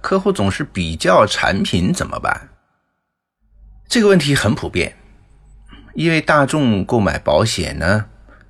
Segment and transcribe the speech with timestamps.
[0.00, 2.48] 客户总是比较产品怎么办？
[3.88, 4.96] 这个问题很普遍，
[5.94, 8.06] 因为大众购买保险呢，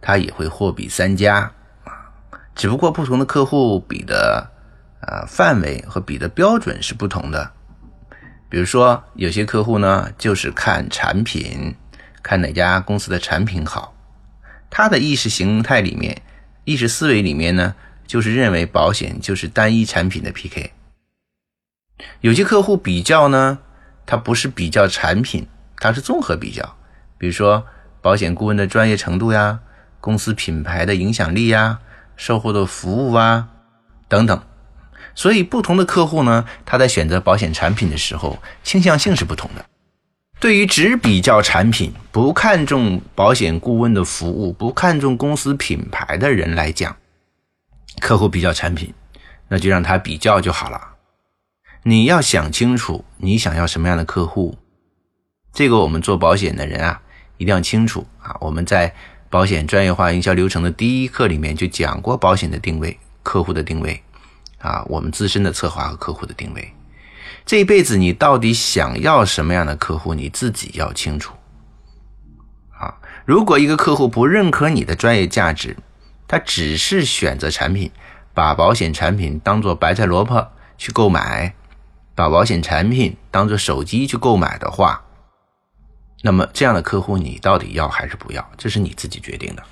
[0.00, 1.52] 他也会货比三家
[1.84, 1.92] 啊，
[2.54, 4.50] 只不过不同的客户比的
[5.00, 7.52] 啊范围和比的标准是不同的。
[8.48, 11.74] 比如说，有些客户呢，就是看产品，
[12.22, 13.94] 看哪家公司的产品好，
[14.70, 16.22] 他的意识形态里面、
[16.64, 17.74] 意识思维里面呢。
[18.04, 20.70] 就是认为保险就是单一产品的 PK。
[22.20, 23.58] 有些客户比较呢，
[24.06, 26.76] 他不是比较产品，他是综合比较，
[27.18, 27.64] 比如说
[28.00, 29.60] 保险顾问的专业程度呀，
[30.00, 31.78] 公司品牌的影响力呀，
[32.16, 33.48] 售后的服务啊
[34.08, 34.42] 等等。
[35.14, 39.64] 所以不同的客户呢，他在选择保险产品的时候，倾向性是不同的。
[40.40, 46.96] 对于只比较产品，不看重保险顾问的服务，不看重公司品牌的人来讲，
[48.00, 48.92] 客户比较产品，
[49.48, 50.91] 那就让他比较就好了。
[51.84, 54.56] 你要想清楚你想要什么样的客户，
[55.52, 57.02] 这个我们做保险的人啊，
[57.38, 58.36] 一定要清楚啊。
[58.40, 58.94] 我们在
[59.28, 64.00] 保险专业化营销流程的第一课里面就讲过保险的定位、客户的定位
[64.58, 66.72] 啊，我们自身的策划和客户的定位。
[67.44, 71.34] 这一辈子你到底想要什么样的客户，你自己要清楚
[72.78, 72.94] 啊。
[73.24, 75.76] 如果一个客户不认可你的专业价值，
[76.28, 77.90] 他只是选择产品，
[78.32, 81.56] 把保险产品当做白菜萝卜去购买，
[82.14, 85.02] 把保险产品当做手机去购买的话，
[86.22, 88.50] 那么这样的客户你到底要还是不要？
[88.56, 89.62] 这是你自己决定的。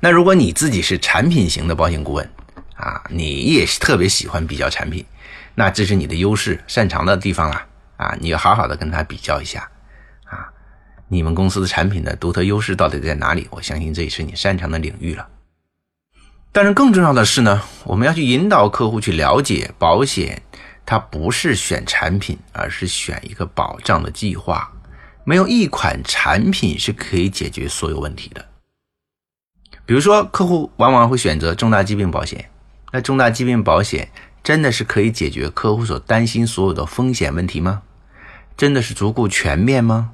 [0.00, 2.28] 那如果你自己是产品型的保险顾问
[2.76, 5.04] 啊，你也是特别喜欢比较产品，
[5.54, 9.68] 那这是你的优势、擅长的地方了啊，你要好好的跟他比较一下
[10.24, 10.50] 啊。
[11.08, 13.46] 你们公司的产品的独特优势到底在哪里？
[13.50, 15.28] 我相信这也是你擅长的领域了。
[16.50, 20.42] 但是更重要的是呢，我们要去引导客户去了解保险，
[20.90, 24.72] 它不是选产品，而是选一个保障的计划。
[25.22, 28.42] 没有一款产品是可以解决所有问题的。
[29.84, 32.48] 比如说，客户往往会选择重大疾病保险，
[32.90, 34.08] 那重大疾病保险
[34.42, 37.82] 真的是可以解决客户所担心所有的风险问题吗？
[38.56, 40.12] 真的是足够全面吗？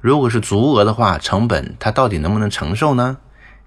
[0.00, 3.18] 如果是足额的话，成本它到底能不能承受呢？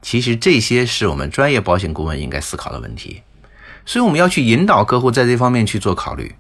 [0.02, 3.24] 其实这些是我们专业保险顾问应该思考的问题，
[3.86, 6.36] 所以我们要去引导客户在这方面去做考虑。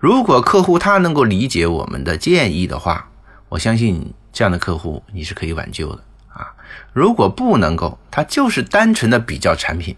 [0.00, 3.10] 如果客户他能够理解我们的建议的话，
[3.48, 6.54] 我相信这样的客户你是可以挽救的啊。
[6.92, 9.96] 如果不能够，他就是单纯的比较产品，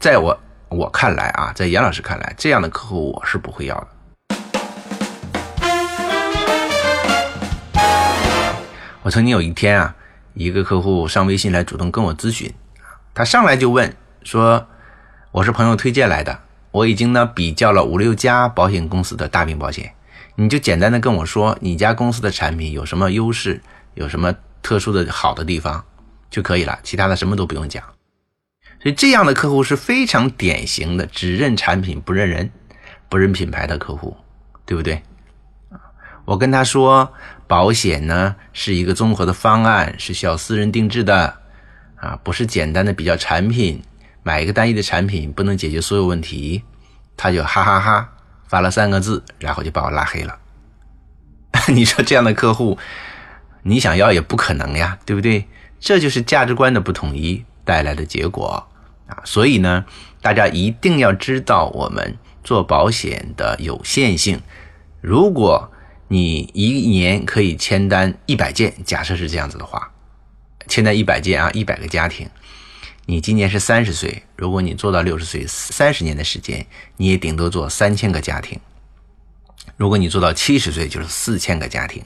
[0.00, 0.36] 在我
[0.70, 3.86] 我看来啊，在严老师看来，这样的客户我是不会要的。
[9.02, 9.94] 我曾经有一天啊，
[10.32, 12.52] 一个客户上微信来主动跟我咨询，
[13.14, 14.66] 他上来就问说
[15.30, 16.40] ：“我是朋友推荐来的，
[16.74, 19.94] 我已经呢比较了五六家保险公司的大病保险，
[20.34, 23.62] 你就简单的跟我说你家公司的产品有什么优势，
[23.94, 25.84] 有什么特殊的好的地方
[26.28, 27.80] 就可以了，其他的什么都不用讲。”
[28.82, 32.50] 所以这样的客户是非常典型的只认产品不认人、
[33.08, 34.16] 不认品牌的客户，
[34.66, 35.00] 对不对？
[36.24, 37.12] 我跟他说，
[37.46, 41.36] 保险呢是一个综合的方案，是需要私人定制的，
[41.94, 43.80] 啊，不是简单的比较产品，
[44.24, 46.64] 买一个单一的产品不能解决所有问题。
[47.16, 48.12] 他就哈哈哈
[48.48, 50.40] 发了三个字，然后就把我拉黑了。
[51.72, 52.76] 你说这样的客户，
[53.62, 55.46] 你想要也不可能呀，对不对？
[55.78, 58.66] 这就是价值观的不统一带来的结果
[59.06, 59.22] 啊。
[59.24, 59.84] 所以呢，
[60.20, 64.40] 大家一定要知道我们做保险的有限性，
[65.00, 65.70] 如果。
[66.08, 69.90] 你一年可以签单一百件，假设是这样子的话，
[70.68, 72.28] 签单一百件啊，一百个家庭。
[73.06, 76.66] 你今年是三十岁，如果你做到六十岁，三十年的时间，
[76.96, 78.58] 你也顶多做三千个家庭。
[79.76, 82.02] 如果你做到七十岁，就是四千个家庭。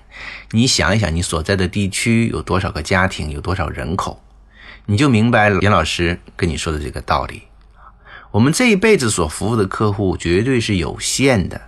[0.51, 4.21] 你想一想，你所在的地区有多少个家庭，有多少人口，
[4.87, 5.61] 你就明白了。
[5.61, 7.43] 严老师跟你说的这个道理
[8.33, 11.61] 我们这一辈子所服务的客户绝对是有限的。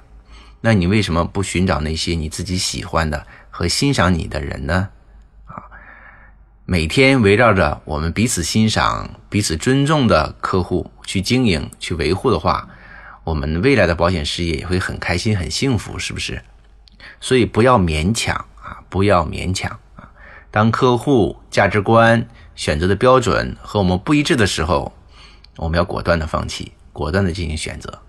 [0.62, 4.88] 那你为什么不寻找那些你自己喜欢的和欣赏你的人呢？
[6.72, 12.68] 每天围绕着我们彼此欣赏、彼此尊重的客户去经营、去维护的话，
[13.24, 16.40] 我们未来的保险事业也会很开心、很幸福，是不是？
[17.20, 20.08] 所以不要勉强啊，不要勉强啊。
[20.52, 24.92] 当客户价值观、选择的标准和我们不一致的时候，
[25.56, 28.00] 我们要果断的放弃，果断的进行选择。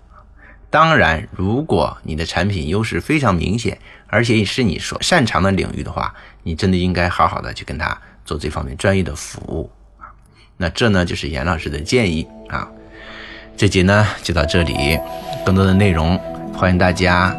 [0.70, 6.14] 当然，如果你的产品优势非常明显，而且也是你所擅长的领域的话，
[6.44, 10.10] 你真的应该好好的去跟他做这方面专业的服务啊。
[10.56, 12.68] 那这呢，就是严老师的建议啊。
[13.56, 14.98] 这节呢就到这里，
[15.44, 16.18] 更多的内容
[16.54, 17.36] 欢迎大家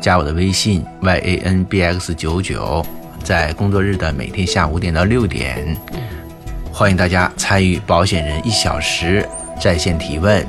[0.00, 2.84] 加我的微信 y a n b x 九九，
[3.24, 5.76] 在工作日的每天下午五点到六点，
[6.70, 9.26] 欢迎大家参与保险人一小时
[9.60, 10.46] 在线提问。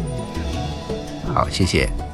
[1.33, 2.04] 好，谢谢。